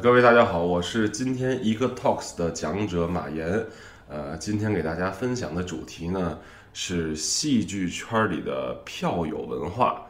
[0.00, 3.66] 各位大家好，我是今天一个 Talks 的讲者马岩。
[4.08, 6.38] 呃，今天给大家分享的主题呢
[6.72, 10.06] 是戏剧圈里的票友文化。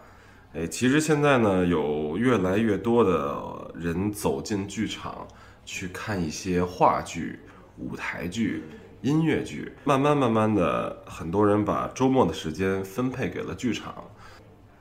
[0.52, 5.26] 哎，其实现在呢有越来越多的人走进剧场
[5.64, 7.40] 去看一些话剧、
[7.78, 8.64] 舞台剧、
[9.00, 14.04] 音乐剧，慢慢慢慢的，很多人把周末的时间分配给了剧场。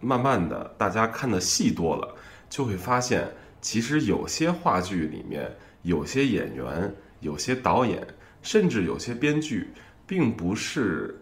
[0.01, 2.15] 慢慢的，大家看的戏多了，
[2.49, 3.31] 就会发现。
[3.61, 5.51] 其实有些话剧里面，
[5.81, 8.05] 有些演员、有些导演，
[8.41, 9.69] 甚至有些编剧，
[10.05, 11.19] 并不是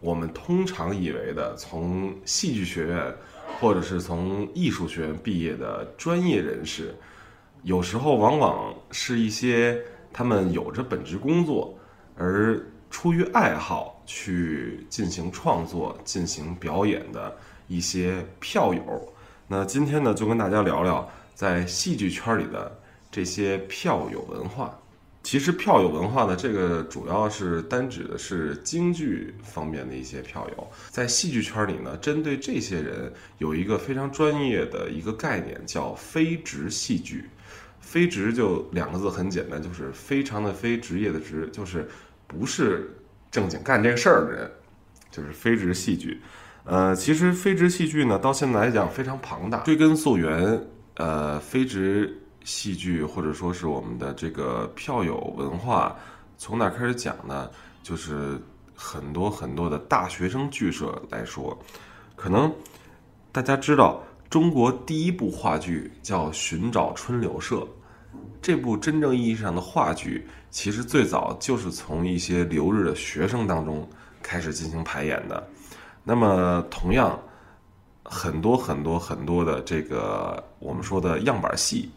[0.00, 3.14] 我们通常以为的从戏剧学院
[3.60, 6.94] 或者是从艺术学院毕业的专业人士。
[7.62, 9.80] 有时候往往是一些
[10.12, 11.78] 他们有着本职工作，
[12.16, 17.36] 而出于爱好去进行创作、进行表演的
[17.68, 19.12] 一些票友。
[19.46, 21.08] 那今天呢，就跟大家聊聊。
[21.42, 24.78] 在戏剧圈里的这些票友文化，
[25.24, 30.70] 其实票友文化呢，这个主要是单指的是京剧方面的一些票友。
[30.88, 37.28] 在戏剧圈里呢，针对这些人有一个非常专业的一个概念，叫非职戏剧。
[37.80, 41.88] 非职就两个字，很简单，就是非常的非职业的职，就是
[42.28, 42.96] 不是
[43.32, 44.48] 正经干这个事儿的人，
[45.10, 46.22] 就是非职戏剧。
[46.62, 50.68] 呃，其实非职戏剧呢，到现在来讲非常庞大，追根溯源。
[51.02, 55.96] 呃，非职戏剧或者说是我们的这个票友文化，
[56.38, 57.50] 从哪开始讲呢？
[57.82, 58.40] 就是
[58.72, 61.58] 很多很多的大学生剧社来说，
[62.14, 62.54] 可能
[63.32, 67.56] 大家知道，中国第一部话剧叫《寻找春柳社》，
[68.40, 73.84] 这部真正意义上的话剧，其实最早就是从一些留日的学生当中
[74.22, 75.44] 开始进行排演的。
[76.04, 77.20] 那么，同样。
[78.12, 81.90] 很多很多很多的这个我们说的样板戏，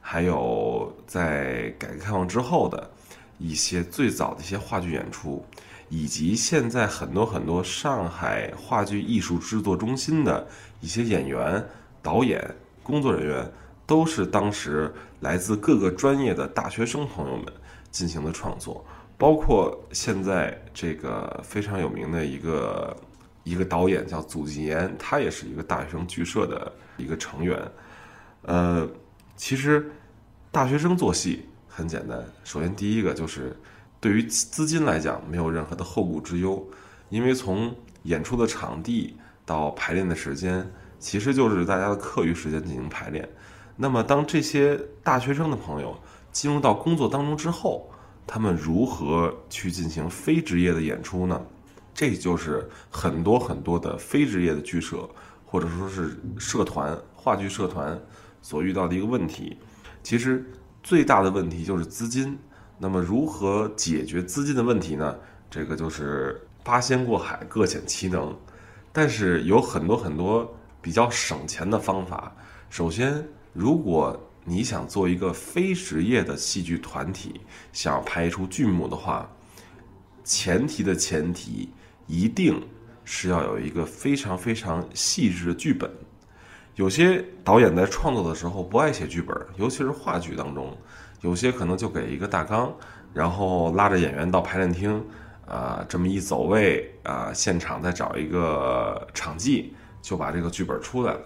[0.00, 2.90] 还有在改革开放之后的
[3.38, 5.46] 一些最早的一些话剧演出，
[5.88, 10.44] 以及现在很多很多上海话剧艺术制作中心的
[10.80, 11.64] 一些演员、
[12.02, 12.44] 导演、
[12.82, 13.48] 工作人员，
[13.86, 17.46] 都是当时来自各个专业的大学生朋友们
[17.92, 18.84] 进行的创作，
[19.16, 22.96] 包括现在这个非常有名的一个。
[23.44, 27.58] 一个导演叫祖继言，他也是一个大学生剧社的一个成员。
[28.42, 28.88] 呃，
[29.36, 29.90] 其实
[30.50, 33.56] 大学生做戏很简单，首先第一个就是
[34.00, 36.64] 对于资金来讲没有任何的后顾之忧，
[37.08, 43.28] 因为从演出的场地到排练的时间，其实就是大家的课余时间进行排练。
[43.76, 45.98] 那么当这些大学生的朋友
[46.30, 47.90] 进入到工作当中之后，
[48.26, 51.40] 他们如何去进行非职业的演出呢？
[51.94, 55.08] 这就是很多很多的非职业的剧社，
[55.44, 58.00] 或者说是社团、话剧社团
[58.40, 59.56] 所遇到的一个问题。
[60.02, 60.44] 其实
[60.82, 62.36] 最大的问题就是资金。
[62.78, 65.14] 那么如何解决资金的问题呢？
[65.48, 68.36] 这个就是八仙过海，各显其能。
[68.92, 72.34] 但是有很多很多比较省钱的方法。
[72.70, 77.40] 首先，如果你想做一个非职业的戏剧团体，
[77.72, 79.30] 想要拍出剧目的话，
[80.24, 81.68] 前提的前提。
[82.12, 82.62] 一定
[83.04, 85.90] 是要有一个非常非常细致的剧本。
[86.74, 90.76] 有些导演在创作的时候不爱写剧本，尤其是话剧当中，
[91.22, 92.70] 有些可能就给一个大纲，
[93.14, 95.02] 然后拉着演员到排练厅，
[95.46, 101.20] 啊，这么一走位，啊，现场再找一个场记，就把这个剧本出来了。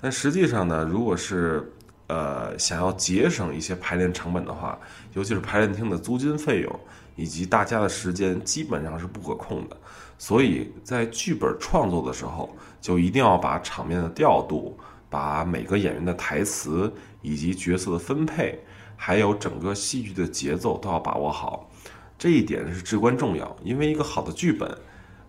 [0.00, 1.72] 但实际上呢，如果是
[2.06, 4.78] 呃想要节省一些排练成本的话，
[5.14, 6.80] 尤其是排练厅的租金费用
[7.16, 9.76] 以及大家的时间，基本上是不可控的。
[10.18, 14.78] 所以在剧本创作的时候，就一定要把场面的调度、
[15.10, 18.58] 把每个演员的台词以及角色的分配，
[18.96, 21.68] 还有整个戏剧的节奏都要把握好。
[22.16, 24.72] 这一点是至关重要，因为一个好的剧本，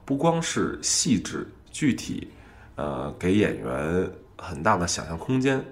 [0.06, 2.32] 不光是细致具体，
[2.76, 5.66] 呃，给演员很大的想象空间，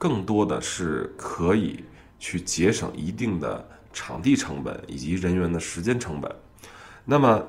[0.00, 1.84] 更多的是可以
[2.18, 6.34] 去节省一定的场地成本以及人员的时间成本。
[7.04, 7.46] 那么。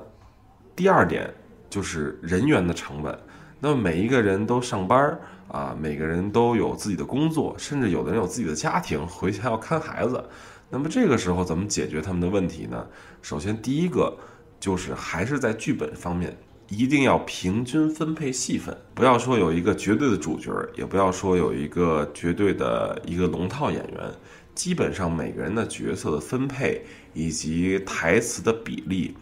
[0.74, 1.30] 第二点
[1.68, 3.16] 就是人员的成本。
[3.60, 10.24] 那么每一个人都上班啊，每个人都有自己的工作，甚至有的人有自己的家庭，回家要看孩子。
[10.70, 12.86] 那么这个时候怎么解决他们的问题呢？
[13.20, 14.16] 首先，第一个
[14.58, 16.34] 就是还是在剧本方面，
[16.72, 24.10] 一定要平均分配戏份，不要说有一个绝对的主角，也不要说有一个绝对的一个龙套演员。
[24.54, 29.14] 基本上每个人的角色的分配以及台词的比例。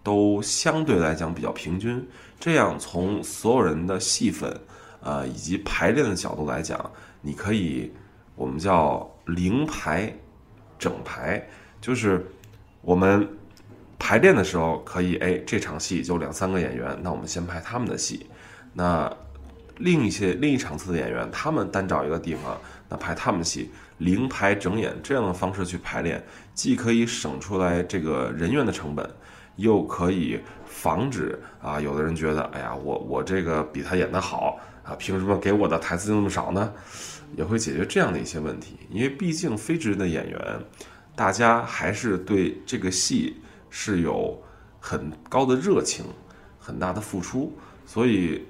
[0.00, 2.02] 都相对来讲比较平均，
[2.40, 4.58] 这样从所有人的戏份，
[5.02, 6.90] 呃以及排练的角度来讲，
[7.20, 7.92] 你可以
[8.34, 10.10] 我们叫零排
[10.78, 11.46] 整排，
[11.78, 12.24] 就是
[12.80, 13.28] 我们
[13.98, 18.26] 排练的时候可以，哎，这场戏就两三个演员，那我们先排他们的戏。
[18.72, 19.10] 那
[19.78, 22.58] 另一些另一场次的演员，他们单找一个地方，
[22.88, 26.24] 那排他们戏，零排整演这样的方式去排练，
[26.54, 29.08] 既可以省出来这个人员的成本，
[29.56, 36.72] 又可以防止啊，有的人觉得，哎呀，我我这个比他演的好啊，凭什么给我的台词就那么少呢？
[37.36, 40.40] 也会解决这样的一些问题，因为毕竟非职业的演员，
[41.14, 43.36] 大家还是对这个戏
[43.70, 44.40] 是有
[44.80, 46.04] 很高的热情，
[46.58, 47.52] 很大的付出，
[47.86, 48.44] 所以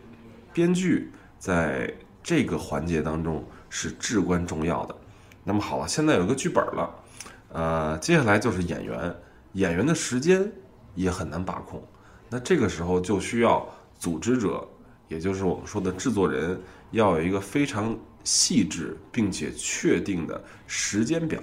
[0.52, 1.92] 编剧在
[2.22, 4.94] 这个环节当中是至关重要的。
[5.44, 6.94] 那么好了，现在有一个剧本了，
[7.52, 9.14] 呃，接下来就是演员，
[9.52, 10.50] 演员的时间
[10.94, 11.82] 也很难把控，
[12.28, 13.66] 那这个时候就需要
[13.98, 14.66] 组织者，
[15.08, 16.60] 也就是我们说的制作人，
[16.90, 17.96] 要有一个非常。
[18.24, 21.40] 细致并且确定的时间表，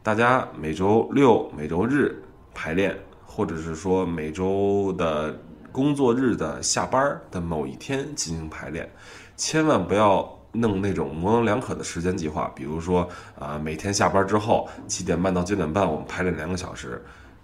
[0.00, 2.22] 大家每周六、每周日
[2.60, 2.92] 排练，
[3.24, 5.32] 或者是说每周的
[5.70, 8.90] 工作日的下班的某一天进行排练，
[9.36, 12.50] 千万不要弄那种模棱两可的时间计划。
[12.56, 13.08] 比如说
[13.38, 17.00] 啊，每天下班之后七点半到九点半我们排练两个小时，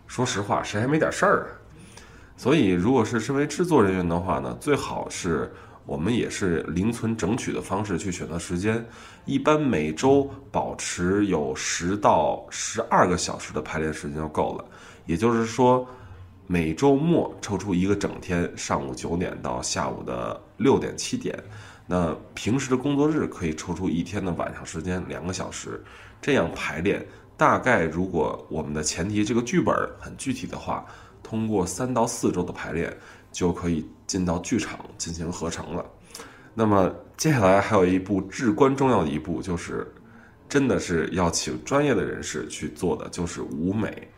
[0.08, 1.46] 说实话，谁还没点事儿啊？
[2.36, 5.48] 所以，如果是身为制作人员的话呢，最好是。
[5.86, 8.82] 我们也是零存整取的方式去选择时间，
[9.26, 14.64] 一般每周保持有十到十二个小时的排练时间就够了。
[15.06, 15.86] 也就是说，
[16.46, 21.38] 每周末抽出一个整天，上午九点到下午的六点七点。
[21.86, 25.82] 那平时的工作日可以抽出一天的晚上时间两个小时，
[26.20, 27.06] 这样排练。
[27.36, 30.86] 大概如果我们的前提这个剧本很具体的话，
[31.22, 32.96] 通过三到四周的排练。
[33.34, 35.84] 就可以进到剧场进行合成了。
[36.54, 39.92] 那么接下来还有一步至关重要的一步，就是
[40.48, 44.08] 真的是要请专业的人士去做的，就是舞美。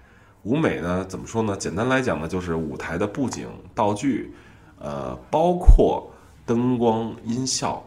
[0.47, 1.57] 舞美呢，怎么说呢？
[1.57, 4.33] 简单来讲呢，就是舞台的布景、道具，
[4.79, 6.09] 呃，包括
[6.45, 7.83] 灯光、音效，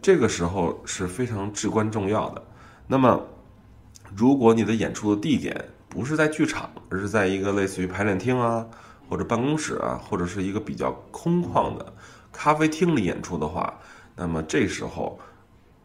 [0.00, 2.40] 这个时候是非常至关重要的。
[2.86, 3.20] 那么，
[4.14, 8.64] 如果你的演出的地点不是在剧场，而是在一个类似于排练厅啊。
[9.08, 11.94] 或者办公室啊，或者是一个比较空旷的
[12.32, 13.72] 咖啡厅里演出的话，
[14.16, 15.16] 那么这时候，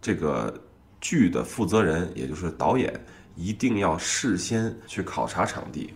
[0.02, 0.52] 这个
[1.00, 2.92] 剧的负责人，也就是导演，
[3.36, 5.94] 一定要事先去考察场地。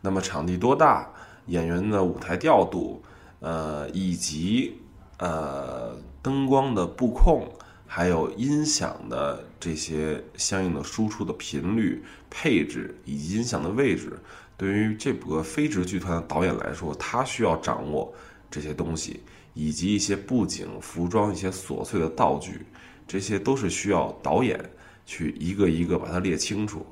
[0.00, 1.08] 那么场地多大，
[1.46, 3.02] 演员的舞台调度，
[3.40, 4.78] 呃，以及
[5.18, 7.48] 呃灯光的布控，
[7.86, 14.18] 还有音响的这些相应的输出的频率、配置以及音响的位置。
[14.56, 18.12] 对于这个非职剧团的导演来说，他需要掌握
[18.50, 19.20] 这些东西，
[19.52, 22.64] 以及一些布景、服装、一些琐碎的道具，
[23.06, 24.58] 这些都是需要导演
[25.06, 26.84] 去一个一个把它列清楚。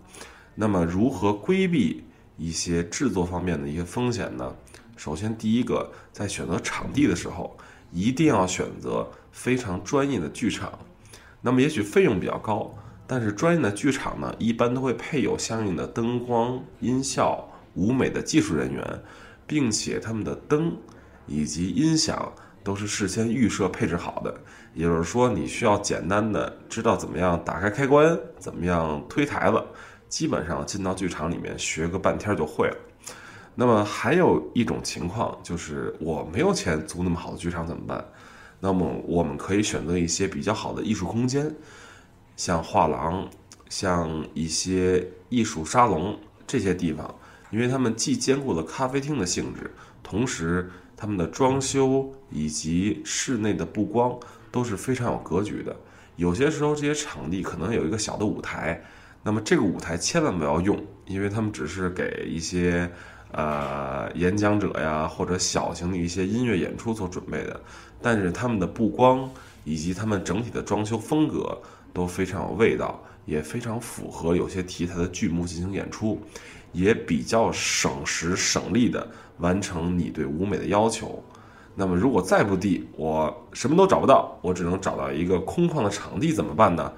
[0.55, 2.05] 那么，如何规避
[2.39, 4.57] 一些制作方面的一些风险呢？
[4.97, 7.55] 首先，第一个，在选择场地的时候，
[7.93, 10.79] 一定要选择非常专业的剧场。
[11.43, 12.75] 那么，也许费用比较高，
[13.07, 17.51] 但是专业的剧场呢，一般都会配有相应的灯光、音效。
[17.77, 19.03] 舞美的技术人员，
[19.49, 20.77] 并且他们的灯
[21.27, 22.33] 以及音响
[22.65, 24.35] 都是事先预设配置好的，
[24.73, 29.63] 也就是说，你需要简单的知道怎么样打开开关，怎么样推台子，
[30.09, 32.77] 基本上进到剧场里面学个半天就会了。
[33.55, 38.05] 那么还有一种情况就是我没有钱租那么好的剧场怎么办？
[38.61, 41.55] 那么我们可以选择一些比较好的艺术空间，
[42.35, 43.29] 像画廊，
[43.69, 47.15] 像一些艺术沙龙这些地方。
[47.51, 49.71] 因为他们既兼顾了咖啡厅的性质，
[50.03, 50.69] 同时
[51.05, 54.19] 他们的装修以及室内的布光
[54.51, 55.77] 都是非常有格局的。
[56.17, 58.83] 有些时候这些场地可能有一个小的舞台，
[59.23, 62.91] 那么这个舞台千万不要用，因为他们只是给一些
[63.33, 67.61] 呃演讲者呀或者小型的一些音乐演出所准备的。
[68.01, 69.31] 但是他们的布光
[69.65, 71.61] 以及他们整体的装修风格
[71.93, 76.19] 都非常有味道，也非常符合有些题材的剧目进行演出。
[76.73, 81.23] 也比较省时省力的完成你对舞美的要求。
[81.75, 86.93] 那么，如果再不地，我什么都找不到，我只能找到一个空旷的场地，怎么办呢？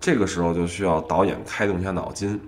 [0.00, 2.40] 这个时候就需要导演开动一下脑筋。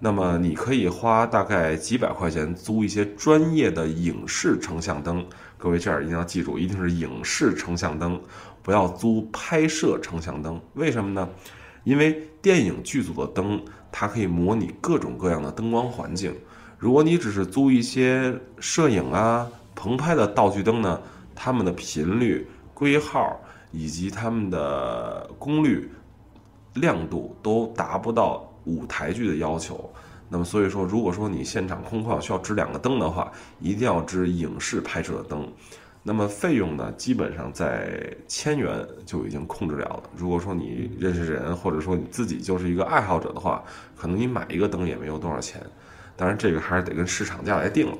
[0.00, 5.24] 那么，你可以花大概几百块钱租一些专业的影视成像灯。
[5.58, 8.20] 各位这儿一定要记住，一定是影视成像灯，
[8.62, 10.60] 不要租拍摄成像灯。
[10.74, 11.28] 为什么呢？
[11.84, 13.62] 因为电影剧组的灯。
[13.98, 16.34] 它可以模拟各种各样的灯光环境。
[16.78, 21.00] 如果你只是租一些摄影啊、棚拍的道具灯呢，
[21.34, 23.40] 它们的频率、规号
[23.72, 25.90] 以及它们的功率、
[26.74, 29.90] 亮度都达不到舞台剧的要求。
[30.28, 35.50] 那么所以说，如果说你现场空旷需要支两个灯的话，一定要支影视拍摄的灯。
[36.02, 40.02] 那么费用呢，基本上在千元就已经控制了了。
[40.14, 43.64] 如果说你认识人，或者说你自己就是一个爱好者的话，
[43.96, 45.60] 可能你买一个灯也没有多少钱。
[46.16, 47.96] 当然，这个还是得跟市场价来定了。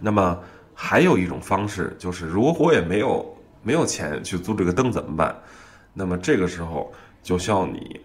[0.00, 0.38] 那么
[0.74, 5.36] 还有一种方式，就是如果我也没有没有钱去租这个灯怎么办？
[5.92, 8.00] 那么这个时候就需要你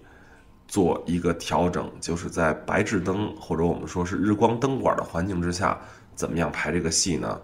[0.68, 5.80] 做一个调整，就是在白炽灯或者我们说是日光灯管的环境之下，
[6.16, 7.40] 怎么样排这个戏呢？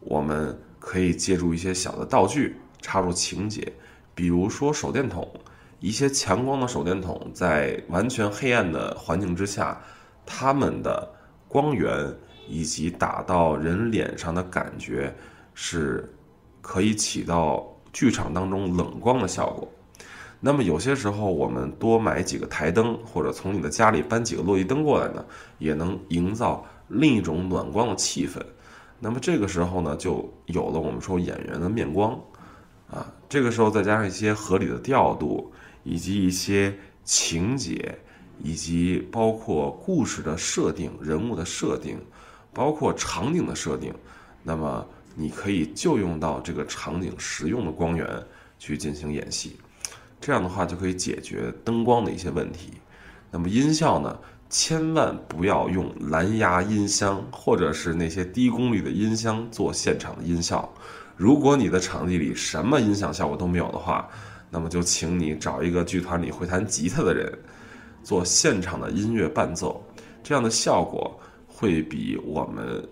[0.00, 0.58] 我们。
[0.84, 3.72] 可以借助一些小的道具插入情节，
[4.16, 5.32] 比如说手电筒，
[5.78, 9.80] 一些强光的手电筒在完全黑暗的环境之下，
[10.24, 11.08] 它们的
[11.48, 12.12] 光源
[12.48, 15.14] 以及打到人脸上的感觉
[15.54, 16.12] 是
[16.60, 19.70] 可以起到剧场当中冷光的效果。
[20.44, 25.24] 那么有些时候我们多买几个台灯，或者从你的家里搬几个落地灯过来呢，
[25.58, 28.40] 也能营造另一种暖光的气氛。
[28.98, 32.18] 那么这个时候呢，就有了我们说演员的面光，
[32.90, 35.52] 啊，这个时候再加上一些合理的调度，
[35.84, 37.96] 以及一些情节，
[38.40, 41.98] 以及包括故事的设定、人物的设定，
[42.52, 43.92] 包括场景的设定，
[44.42, 48.06] 那么你可以就用到这个场景实用的光源
[48.58, 49.56] 去进行演戏，
[50.20, 52.72] 这样的话就可以解决灯光的一些问题。
[53.30, 54.18] 那么音效呢？
[54.54, 60.70] 千万不要用蓝牙音箱或者是那些低功率的音箱做现场的音效。
[61.16, 64.06] 如果你的场地里什么音响效果都没有的话，
[64.50, 67.32] 那么就请你找一个剧团里会弹吉他的人
[68.02, 69.84] 做现场的音乐伴奏，
[70.22, 72.86] 这样的效果会比我们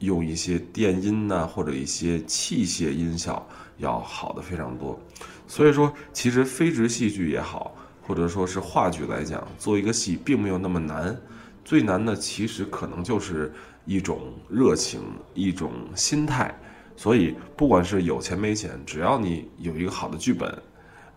[0.00, 3.46] 用一些电音呐或者一些器械音效
[3.78, 4.98] 要好的非常多。
[5.46, 7.74] 所以说，其实非直戏剧也好。
[8.08, 11.20] 或者说是话剧来讲，做一个戏并没有那么难，
[11.64, 13.52] 最难的其实可能就是
[13.84, 15.00] 一种热情，
[15.34, 16.56] 一种心态。
[16.96, 20.48] 所以，不管是有钱没钱，只要你有一个好的剧本，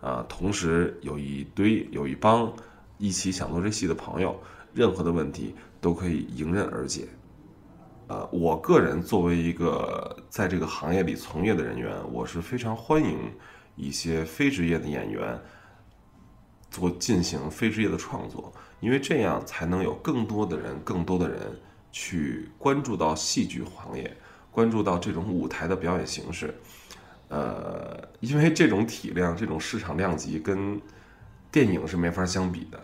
[0.00, 2.52] 啊，同时有一堆有一帮
[3.00, 4.38] 一起想做这戏的朋友，
[4.72, 7.08] 任何的问题都可以迎刃而解。
[8.06, 13.18] 呃，我个人作为一个在这个行业里从业的人员，我是非常欢迎
[13.74, 15.40] 一些非职业的演员。
[16.70, 21.40] 做进行非职业的创作，因为这样才能有更多的人、更多的人
[21.90, 24.16] 去关注到戏剧行业，
[24.52, 26.54] 关注到这种舞台的表演形式。
[27.26, 30.80] 呃，因为这种体量、这种市场量级跟
[31.50, 32.80] 电影是没法相比的。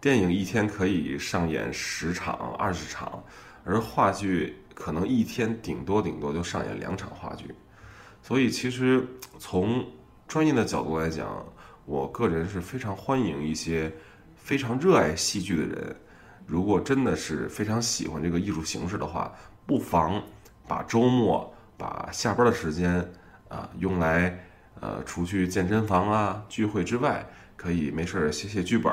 [0.00, 3.22] 电影一天可以上演十场、二十场，
[3.64, 7.54] 而话剧可能一天顶多顶多就上演两场话剧。
[8.22, 9.06] 所以，其实
[9.38, 9.86] 从
[10.26, 11.44] 专业的角度来讲，
[11.84, 13.92] 我个人是非常欢迎一些
[14.36, 15.96] 非常热爱戏剧的人，
[16.46, 19.30] 如果真的是非常喜欢这个艺术形式的话，
[19.66, 20.22] 不妨
[20.66, 23.06] 把周末、把下班的时间
[23.48, 24.46] 啊用来
[24.80, 28.90] 呃除去健身房啊聚会之外，可以没事写写剧本、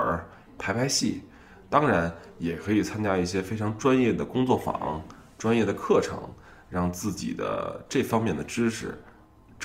[0.57, 1.21] 排排戏，
[1.69, 5.01] 当然也可以参加一些非常专业的工作坊、
[5.37, 6.17] 专业的课程，
[6.69, 8.97] 让自己的这方面的知识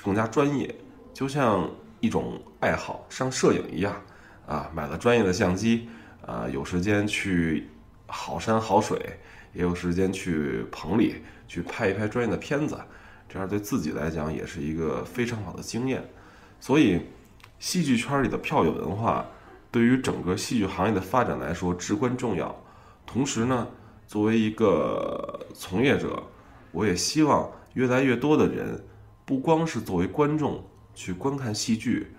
[0.03, 0.75] 更加专业，
[1.13, 1.71] 就像。
[2.05, 3.95] 一种爱好，像摄影一样，
[4.45, 5.89] 啊，买了专业的相机，
[6.27, 7.69] 啊，有时间去
[8.09, 8.99] 好山好水，
[9.53, 12.77] 也有时间去棚里去拍一拍专业的片子，
[13.29, 16.03] 这样对自己来讲也是一个非常好的经验。
[16.59, 17.01] 所以，
[17.61, 19.25] 戏剧圈里的票友文化
[19.73, 22.55] 对于整个戏剧行业的发展来说至关重要。
[23.05, 23.67] 同时呢，
[24.07, 26.23] 作为一个从业者，
[26.71, 28.85] 我也希望越来越多的人，
[29.25, 30.63] 不光是作为观众。
[30.95, 32.15] 去观看戏剧，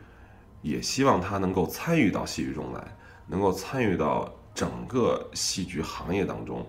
[0.64, 6.66] 也希望他能够参与到戏剧中来，能够参与到整个戏剧行业当中，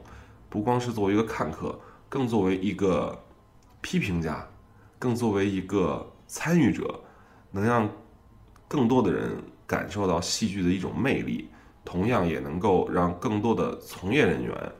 [0.51, 3.25] 不光是作为一个看客，更作为一个
[3.81, 4.47] 批评家，
[4.99, 7.01] 更作为一个参与者，
[7.51, 7.89] 能让
[8.69, 11.49] 更多的人感受到戏剧的一种魅力，
[11.85, 14.73] 同样也能够让更多的从业人员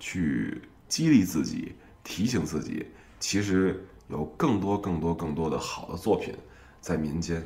[0.00, 2.86] 去激励自己，提醒自己，
[3.20, 6.34] 其实有更多、更多、更多的好的作品。
[6.80, 7.40] 在民间。